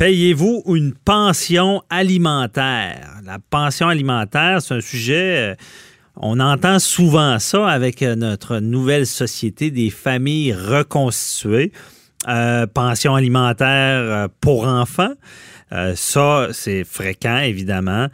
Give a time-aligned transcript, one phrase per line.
[0.00, 3.20] Payez-vous une pension alimentaire?
[3.22, 5.54] La pension alimentaire, c'est un sujet, euh,
[6.16, 11.70] on entend souvent ça avec euh, notre nouvelle société des familles reconstituées.
[12.28, 15.12] Euh, pension alimentaire pour enfants.
[15.94, 18.08] ça, c'est fréquent, évidemment.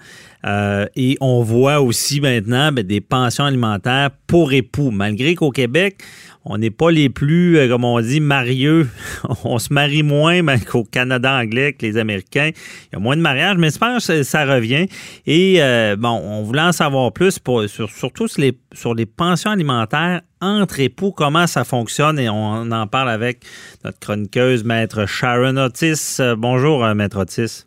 [0.47, 6.03] Et on voit aussi maintenant ben, des pensions alimentaires pour époux, malgré qu'au Québec,
[6.49, 8.89] on n'est pas les plus, euh, comme on dit, marieux.
[9.45, 12.51] on se marie moins ben, qu'au Canada anglais, que les Américains.
[12.55, 14.87] Il y a moins de mariages, mais je pense que ça revient.
[15.27, 19.07] Et euh, bon, on voulait en savoir plus, pour, sur, surtout sur les, sur les
[19.07, 22.21] pensions alimentaires entre époux, comment ça fonctionne.
[22.21, 23.43] Et on en parle avec
[23.85, 26.19] notre chroniqueuse, Maître Sharon Otis.
[26.21, 27.65] Euh, bonjour, Maître Otis.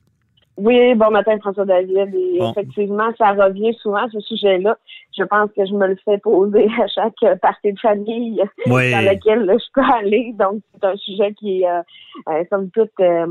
[0.60, 2.14] Oui, bon matin, François David.
[2.14, 4.78] Et effectivement, ça revient souvent, ce sujet-là.
[5.18, 9.46] Je pense que je me le fais poser à chaque partie de famille dans laquelle
[9.48, 10.34] je peux aller.
[10.38, 11.82] Donc, c'est un sujet qui est, euh,
[12.30, 12.90] euh comme tout...
[13.00, 13.28] Euh,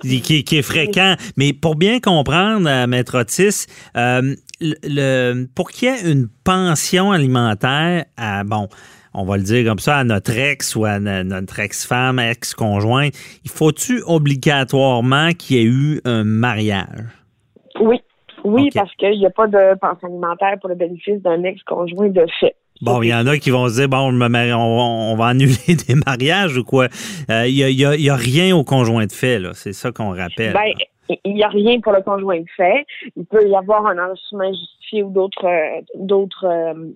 [0.00, 1.14] qui, qui, est fréquent.
[1.36, 3.66] Mais pour bien comprendre, euh, Maître Otis,
[4.60, 8.68] le, pour qu'il y ait une pension alimentaire, à, bon
[9.14, 13.50] on va le dire comme ça, à notre ex ou à notre ex-femme, ex-conjointe, il
[13.50, 17.06] faut-tu obligatoirement qu'il y ait eu un mariage?
[17.80, 18.00] Oui.
[18.44, 22.26] Oui, parce qu'il n'y a pas de pension alimentaire pour le bénéfice d'un ex-conjoint de
[22.40, 22.56] fait.
[22.80, 25.54] Bon, il y en a qui vont se dire, bon, on, va annuler
[25.88, 26.88] des mariages ou quoi?
[27.30, 29.50] Euh, il n'y a, rien au conjoint de fait, là.
[29.54, 30.52] C'est ça qu'on rappelle.
[30.52, 30.72] Ben,
[31.08, 32.86] il n'y a rien pour le conjoint fait.
[33.16, 36.92] Il peut y avoir un enrichissement justifié ou d'autres euh, d'autres euh,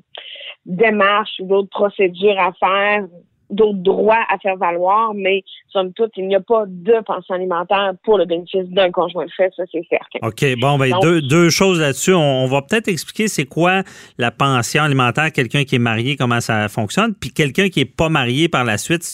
[0.64, 3.06] démarches ou d'autres procédures à faire
[3.50, 7.92] d'autres droits à faire valoir, mais somme toute, il n'y a pas de pension alimentaire
[8.04, 10.26] pour le bénéfice d'un conjoint de fait, ça c'est certain.
[10.26, 12.14] OK, bon, ben, deux, deux, choses là-dessus.
[12.14, 13.82] On, va peut-être expliquer c'est quoi
[14.18, 18.08] la pension alimentaire, quelqu'un qui est marié, comment ça fonctionne, puis quelqu'un qui n'est pas
[18.08, 19.04] marié par la suite,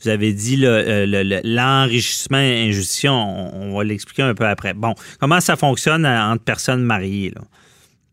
[0.00, 4.74] vous avez dit euh, l'enrichissement le, injustice, on, on va l'expliquer un peu après.
[4.74, 7.42] Bon, comment ça fonctionne euh, entre personnes mariées, là?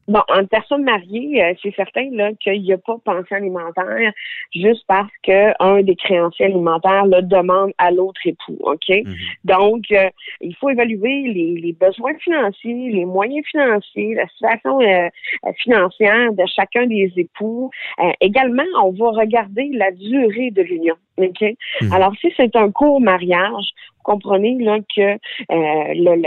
[0.09, 4.11] Bon, en personne mariée, euh, c'est certain là qu'il n'y a pas de pension alimentaire
[4.55, 8.89] juste parce que un des créanciers alimentaires le demande à l'autre époux, ok?
[8.89, 9.15] Mhm.
[9.43, 10.09] Donc, euh,
[10.41, 15.09] il faut évaluer les, besoins financiers, les moyens financiers, la situation euh,
[15.59, 17.69] financière de chacun des époux.
[18.19, 20.95] également, on va regarder la durée de l'union.
[21.19, 21.41] ok?
[21.81, 21.93] Mhm.
[21.93, 23.73] Alors, si c'est un court mariage,
[24.09, 25.17] comprenez là, que
[25.51, 26.19] euh,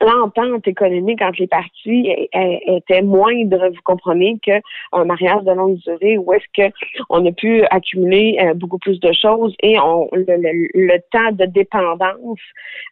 [0.00, 6.32] l'entente économique entre les parties était moindre, vous comprenez, qu'un mariage de longue durée où
[6.32, 6.70] est-ce
[7.08, 12.40] qu'on a pu accumuler euh, beaucoup plus de choses et on, le, temps de dépendance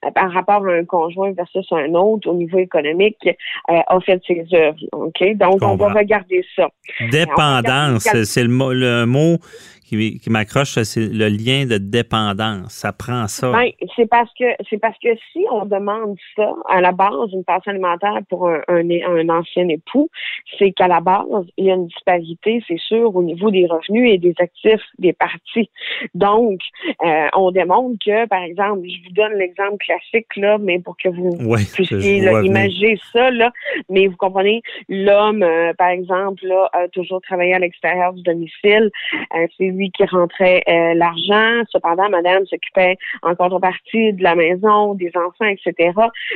[0.04, 3.28] euh, par rapport à un conjoint versus un autre au niveau économique
[3.68, 4.76] a fait ses œuvres.
[4.92, 5.36] OK?
[5.36, 6.68] Donc, on, va regarder ça.
[7.10, 9.38] Dépendance, c'est le, le mot
[9.84, 12.72] qui, m'accroche, c'est le lien de dépendance.
[12.72, 13.52] Ça prend ça.
[13.52, 17.44] Ben, c'est parce que c'est parce que si on demande ça à la base une
[17.44, 20.08] pension alimentaire pour un, un, ancien époux,
[20.58, 21.24] c'est qu'à la base
[21.56, 25.12] il y a une disparité, c'est sûr, au niveau des revenus et des actifs des
[25.12, 25.70] parties.
[26.14, 26.60] Donc,
[27.04, 31.08] euh, on démontre que, par exemple, je vous donne l'exemple classique là, mais pour que
[31.08, 31.36] vous
[31.72, 33.52] puissiez imaginer ça là,
[33.88, 38.90] mais vous comprenez, l'homme, euh, par exemple, là, a toujours travaillé à l'extérieur du domicile.
[39.34, 41.62] Euh, c'est lui qui rentrait euh, l'argent.
[41.70, 45.92] Cependant, madame s'occupait en contrepartie de la maison, des enfants, etc.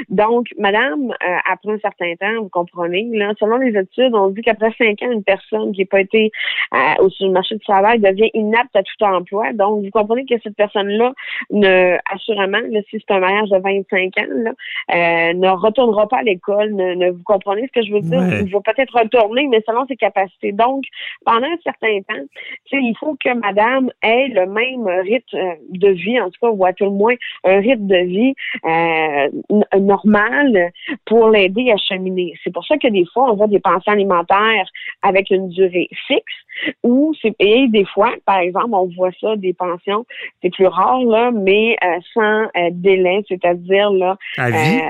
[0.09, 4.43] Donc, madame, euh, après un certain temps, vous comprenez, là, selon les études, on dit
[4.43, 6.31] qu'après cinq ans, une personne qui n'a pas été
[6.75, 9.53] euh, au sur le marché du travail devient inapte à tout emploi.
[9.53, 11.13] Donc, vous comprenez que cette personne-là,
[11.51, 12.59] ne, assurément,
[12.91, 14.53] si c'est un mariage de 25 ans,
[14.89, 16.75] là, ne retournera pas à l'école.
[16.75, 18.41] Ne, vous comprenez ce que je veux dire?
[18.41, 20.53] Il va peut-être retourner, mais selon ses capacités.
[20.53, 20.85] Donc,
[21.25, 22.25] pendant un certain temps,
[22.73, 26.65] il faut que madame ait le même rythme euh, de vie, en tout cas, ou
[26.65, 28.35] à tout le moins un rythme de vie
[28.65, 30.73] euh, normal
[31.07, 32.35] pour l'aider à cheminer.
[32.43, 34.69] C'est pour ça que des fois, on voit des pensions alimentaires
[35.03, 36.35] avec une durée fixe
[36.83, 40.05] ou c'est et des fois, par exemple, on voit ça des pensions,
[40.43, 44.81] c'est plus rare là, mais euh, sans délai, c'est-à-dire là à vie?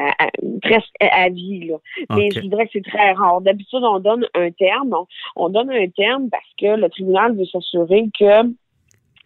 [0.62, 1.76] presque à vie là.
[2.16, 3.40] Mais je dirais que c'est très rare.
[3.40, 5.06] D'habitude, on donne un terme, on,
[5.36, 8.48] on donne un terme parce que le tribunal veut s'assurer que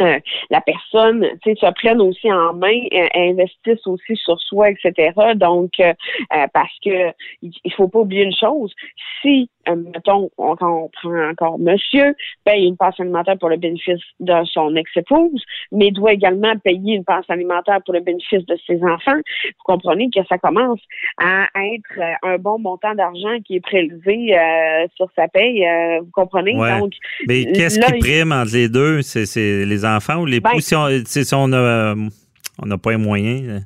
[0.03, 0.19] euh,
[0.50, 5.12] la personne, tu sais, se prenne aussi en main, euh, investisse aussi sur soi, etc.
[5.37, 5.93] Donc, euh,
[6.53, 7.12] parce que
[7.43, 8.73] il faut pas oublier une chose,
[9.21, 12.14] si euh, mettons, on, quand on prend encore monsieur,
[12.44, 17.05] paye une passe alimentaire pour le bénéfice de son ex-épouse, mais doit également payer une
[17.05, 19.17] passe alimentaire pour le bénéfice de ses enfants.
[19.44, 20.81] Vous comprenez que ça commence
[21.19, 25.64] à être euh, un bon montant d'argent qui est prélevé euh, sur sa paye.
[26.00, 26.55] vous comprenez?
[26.55, 26.93] Donc,
[27.26, 29.03] mais qu'est-ce qui prime entre les deux?
[29.03, 30.75] C'est les enfants ou les ben, si
[31.35, 31.94] on n'a
[32.62, 33.64] on pas les moyens?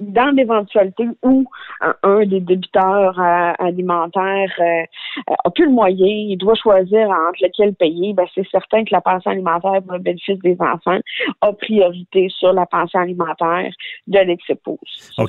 [0.00, 1.44] Dans l'éventualité où
[1.80, 7.74] un, des débiteurs euh, alimentaires euh, a plus le moyen, il doit choisir entre lequel
[7.74, 10.98] payer, ben c'est certain que la pension alimentaire pour le bénéfice des enfants
[11.40, 13.70] a priorité sur la pension alimentaire
[14.06, 14.78] de l'ex-épouse.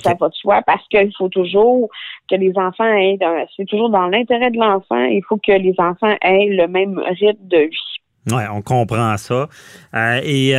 [0.02, 1.90] Ça va de soi parce qu'il faut toujours
[2.30, 3.18] que les enfants aient,
[3.56, 7.48] c'est toujours dans l'intérêt de l'enfant, il faut que les enfants aient le même rythme
[7.48, 8.00] de vie.
[8.30, 9.48] Oui, on comprend ça.
[9.94, 10.54] Euh, et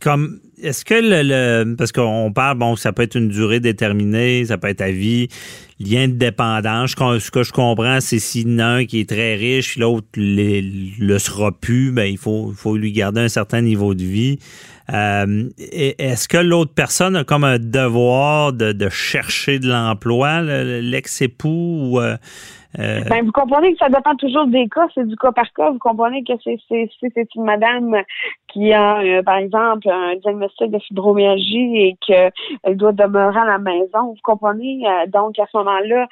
[0.00, 4.58] comme est-ce que le, parce qu'on parle, bon, ça peut être une durée déterminée, ça
[4.58, 5.28] peut être à vie,
[5.80, 6.90] lien de dépendance.
[6.92, 11.92] Ce que je comprends, c'est si un qui est très riche, l'autre le sera plus,
[11.92, 14.38] ben il faut, faut lui garder un certain niveau de vie.
[14.92, 21.48] Euh, est-ce que l'autre personne a comme un devoir de, de chercher de l'emploi, l'ex-époux
[21.82, 22.16] ou euh,
[22.78, 25.70] euh, ben, vous comprenez que ça dépend toujours des cas, c'est du cas par cas.
[25.70, 27.96] Vous comprenez que c'est c'est une madame
[28.52, 33.58] qui a, euh, par exemple, un diagnostic de fibromyalgie et qu'elle doit demeurer à la
[33.58, 34.12] maison.
[34.12, 34.82] Vous comprenez?
[34.86, 36.06] Euh, donc, à ce moment-là,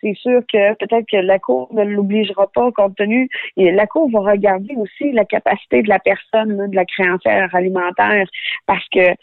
[0.00, 3.28] c'est sûr que peut-être que la Cour ne l'obligera pas compte tenu.
[3.56, 8.26] Et la Cour va regarder aussi la capacité de la personne, de la créancière alimentaire,
[8.66, 9.14] parce que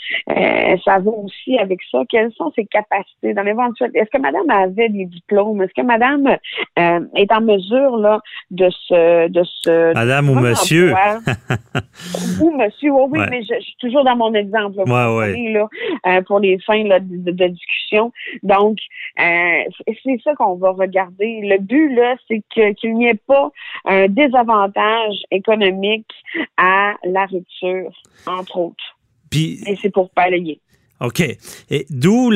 [0.86, 2.00] ça va aussi avec ça.
[2.10, 3.92] Quelles sont ses capacités dans l'éventuel?
[3.94, 5.62] Est-ce que madame avait des diplômes?
[5.62, 6.38] Est-ce que madame
[6.80, 8.20] euh, est en mesure là
[8.52, 10.94] de se de se Madame ou Monsieur?
[12.42, 12.92] ou Monsieur.
[12.92, 15.68] Oui, mais je, suis toujours dans mon exemple là,
[16.08, 18.12] euh, pour les fins de, discussion.
[18.44, 18.78] Donc
[19.20, 19.64] euh,
[20.04, 21.42] c'est ça qu'on va regarder.
[21.44, 23.52] Le but là c'est qu'il n'y ait pas
[23.86, 26.12] un désavantage économique
[26.58, 27.92] à la rupture
[28.26, 28.98] entre autres.
[29.30, 30.60] Puis, et c'est pour balayer.
[31.00, 31.22] OK.
[31.70, 32.32] Et d'où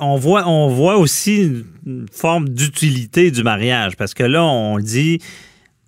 [0.00, 1.50] on voit on voit aussi
[1.86, 5.18] une forme d'utilité du mariage parce que là on dit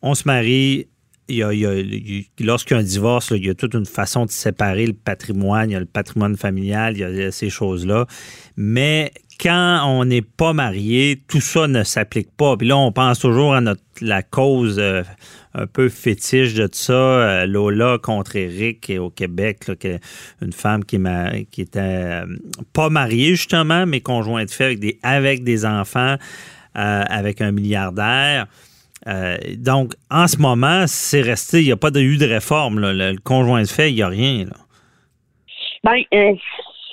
[0.02, 0.88] on se marie
[1.28, 1.50] il y a,
[2.40, 5.70] lorsqu'il y a un divorce, il y a toute une façon de séparer le patrimoine,
[5.70, 8.06] il y a le patrimoine familial, il y a ces choses-là.
[8.56, 12.56] Mais quand on n'est pas marié, tout ça ne s'applique pas.
[12.56, 15.02] Puis là, on pense toujours à notre la cause euh,
[15.54, 19.70] un peu fétiche de ça, euh, Lola contre Eric au Québec,
[20.42, 20.98] une femme qui,
[21.50, 22.26] qui était euh,
[22.72, 26.16] pas mariée justement, mais conjointe fait avec des, avec des enfants,
[26.74, 28.46] avec un milliardaire.
[29.56, 32.80] Donc, en ce moment, c'est resté, il n'y a pas eu de réforme.
[32.80, 34.46] Le, conjoint de fait, il n'y a rien.
[35.84, 36.02] Ben,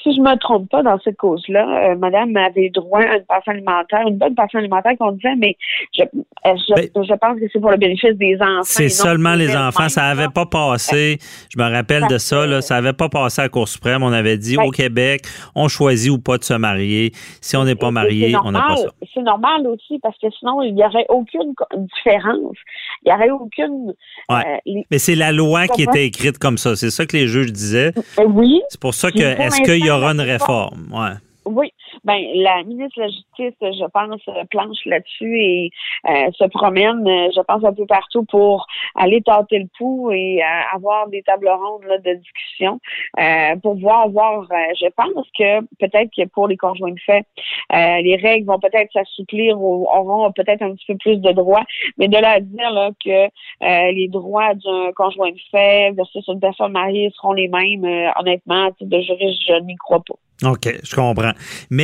[0.03, 3.53] si je me trompe pas dans cette cause-là, euh, Madame avait droit à une pension
[3.53, 5.55] alimentaire, une bonne pension alimentaire qu'on disait, mais
[5.97, 6.05] je, euh,
[6.45, 6.57] ben,
[6.95, 8.63] je, pense que c'est pour le bénéfice des enfants.
[8.63, 9.89] C'est seulement les enfants.
[9.89, 11.17] Ça n'avait pas passé.
[11.49, 12.45] Je me rappelle de ça.
[12.45, 14.03] Là, ça n'avait pas passé à la Cour suprême.
[14.03, 15.21] On avait dit au Québec,
[15.55, 17.11] on choisit ou pas de se marier.
[17.41, 18.89] Si on n'est pas marié, on n'a pas ça.
[19.13, 21.53] C'est normal aussi parce que sinon il n'y aurait aucune
[21.95, 22.57] différence.
[23.05, 23.93] Il n'y aurait aucune.
[24.29, 24.59] Ouais.
[24.67, 26.75] Euh, mais c'est la loi qui était écrite comme ça.
[26.75, 27.93] C'est ça que les juges disaient.
[28.25, 28.61] Oui.
[28.69, 30.87] C'est pour ça que est-ce qu'il y aura une réforme.
[30.91, 31.13] Ouais.
[31.45, 31.71] Oui,
[32.03, 35.71] ben la ministre de la Justice, je pense, planche là-dessus et
[36.09, 40.75] euh, se promène, je pense, un peu partout pour aller tâter le pouls et euh,
[40.75, 42.79] avoir des tables rondes de discussion
[43.19, 44.47] euh, pour voir, voir.
[44.49, 47.25] je pense que peut-être que pour les conjoints de fait,
[47.71, 51.63] les règles vont peut-être s'assouplir ou auront peut-être un petit peu plus de droits,
[51.97, 56.39] mais de là à dire là, que les droits d'un conjoint de fait versus une
[56.39, 57.85] personne mariée seront les mêmes,
[58.17, 60.15] honnêtement, de juriste, je n'y crois pas.
[60.45, 61.31] OK, je comprends.
[61.69, 61.82] Mais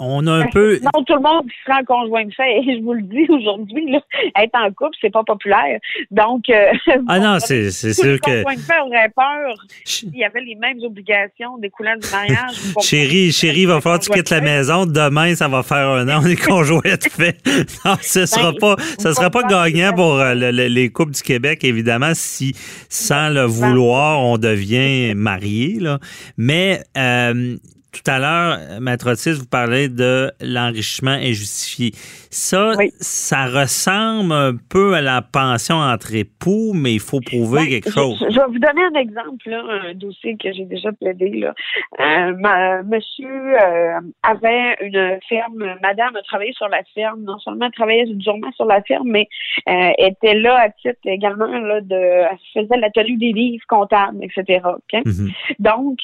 [0.00, 0.78] on a un peu.
[0.80, 2.58] Non, tout le monde sera en conjoint de fait.
[2.58, 3.96] Et je vous le dis aujourd'hui,
[4.36, 5.78] être en couple, c'est pas populaire.
[6.10, 6.48] Donc.
[6.50, 6.72] Euh,
[7.08, 8.42] ah non, c'est sûr que.
[8.42, 12.56] conjoint de fait aurait peur s'il y avait les mêmes obligations découlant du mariage.
[12.80, 14.86] chérie, chérie, il va falloir que tu quittes la maison.
[14.86, 16.20] Demain, ça va faire un an.
[16.22, 17.36] On est conjoint de fait.
[17.84, 21.64] Non, ce sera ben, pas, ça sera pas gagnant pour euh, les couples du Québec,
[21.64, 22.54] évidemment, si
[22.88, 25.78] sans le vouloir, on devient marié.
[25.80, 25.98] Là.
[26.36, 26.80] Mais.
[26.96, 27.56] Euh,
[27.92, 31.92] tout à l'heure, Maître Otis, vous parlez de l'enrichissement injustifié.
[32.30, 37.68] Ça, ça ressemble un peu à la pension entre époux, mais il faut prouver ben,
[37.68, 38.18] quelque chose.
[38.20, 41.30] Je, vais vous donner un exemple, là, un dossier que j'ai déjà plaidé.
[41.30, 41.54] Là.
[42.00, 48.06] Euh, monsieur euh, avait une ferme, madame a travaillé sur la ferme, non seulement travaillait
[48.06, 49.28] durement sur la ferme, mais
[49.68, 54.60] euh, était là à titre également là, de elle faisait l'atelier des livres comptables, etc.
[54.92, 55.32] Mm-hmm.
[55.58, 55.98] Donc,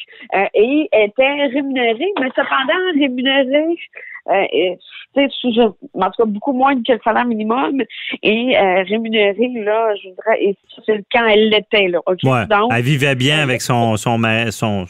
[0.54, 3.76] et était rémunérée, mais cependant rémunérée
[4.30, 4.76] euh,
[5.16, 7.82] en tout cas beaucoup moins que le salaire minimum
[8.22, 12.00] et euh, rémunérée là, je voudrais, et c'est quand elle l'était là.
[12.46, 14.18] Donc, elle vivait bien avec son son
[14.50, 14.86] son son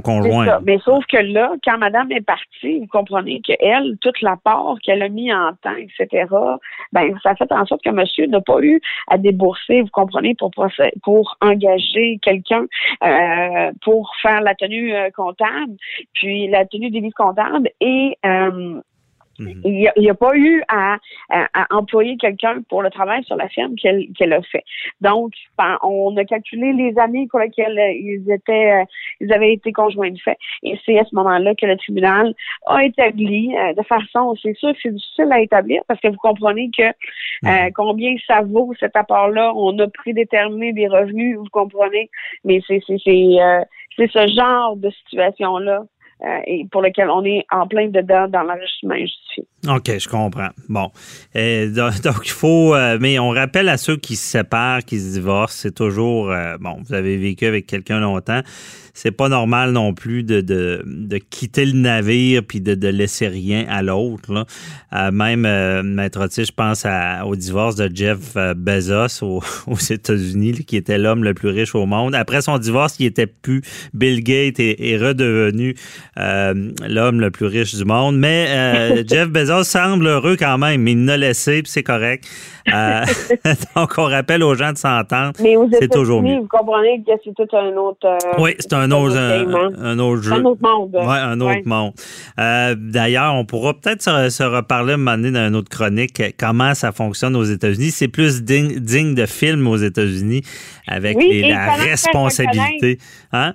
[0.00, 0.60] conjoint.
[0.64, 5.02] Mais sauf que là, quand madame est partie, vous comprenez qu'elle, toute la part qu'elle
[5.02, 6.26] a mis en temps, etc.,
[6.92, 10.50] ben, ça fait en sorte que monsieur n'a pas eu à débourser, vous comprenez, pour,
[11.02, 12.66] pour engager quelqu'un
[13.04, 15.74] euh, pour faire la tenue euh, comptable,
[16.14, 18.80] puis la tenue des livres comptables et euh,
[19.38, 19.62] Mhm.
[19.64, 20.98] Il n'y a, pas eu à,
[21.70, 24.64] employer quelqu'un pour le travail sur la ferme qu'elle a fait.
[25.00, 28.84] Donc, ben, on a calculé les années pour lesquelles ils étaient, euh,
[29.20, 30.38] ils avaient été conjoints de fait.
[30.62, 32.34] Et c'est à ce moment-là que le tribunal
[32.66, 36.16] a établi euh, de façon, c'est sûr que c'est difficile à établir parce que vous
[36.16, 36.92] comprenez que euh,
[37.42, 37.72] mhm.
[37.74, 39.52] combien ça vaut cet apport-là.
[39.54, 42.10] On a prédéterminé des revenus, vous comprenez,
[42.44, 42.98] mais c'est c'est
[43.96, 45.84] c'est ce genre de situation-là
[46.24, 49.44] euh, et pour lequel on est en plein dedans dans l'enrichissement injustifié.
[49.68, 50.48] OK, je comprends.
[50.68, 50.90] Bon.
[51.34, 51.66] Et
[52.04, 52.74] donc, il faut.
[52.74, 56.30] Euh, mais on rappelle à ceux qui se séparent, qui se divorcent, c'est toujours.
[56.30, 58.40] Euh, bon, vous avez vécu avec quelqu'un longtemps
[58.96, 63.28] c'est pas normal non plus de, de, de, quitter le navire puis de, de laisser
[63.28, 64.46] rien à l'autre.
[64.94, 69.22] Euh, même, euh, Maître Otis, je pense à, au divorce de Jeff euh, Bezos
[69.66, 72.14] aux États-Unis, qui était l'homme le plus riche au monde.
[72.14, 73.60] Après son divorce, il était plus
[73.92, 75.74] Bill Gates et est redevenu
[76.18, 78.16] euh, l'homme le plus riche du monde.
[78.16, 80.88] Mais Jeff Bezos semble heureux quand même.
[80.88, 82.24] Il l'a laissé, puis c'est correct.
[83.76, 85.32] donc, on rappelle aux gens de s'entendre.
[85.36, 86.38] C'est toujours mieux.
[86.38, 88.18] Vous comprenez que c'est tout un autre.
[88.38, 90.32] oui, c'est un un autre, un, autre jeu.
[90.32, 90.90] Un autre monde.
[90.94, 91.92] Oui, un autre monde.
[92.38, 96.74] Euh, d'ailleurs, on pourra peut-être se, reparler un moment donné dans une autre chronique comment
[96.74, 97.90] ça fonctionne aux États-Unis.
[97.90, 100.42] C'est plus digne, de film aux États-Unis
[100.86, 102.98] avec la responsabilité.
[103.32, 103.54] Hein?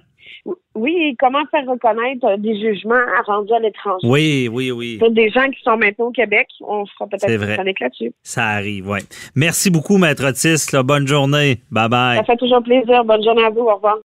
[0.74, 4.08] Oui, et comment faire reconnaître des jugements rendus à l'étranger?
[4.08, 4.98] Oui, oui, oui.
[4.98, 8.14] Pour des gens qui sont maintenant au Québec, on fera peut-être une chronique là-dessus.
[8.24, 9.00] Ça arrive, oui.
[9.36, 10.66] Merci beaucoup, Maître Otis.
[10.84, 11.62] bonne journée.
[11.72, 12.18] Bye bye.
[12.18, 13.04] Ça fait toujours plaisir.
[13.04, 13.62] Bonne journée à vous.
[13.62, 13.98] Au revoir.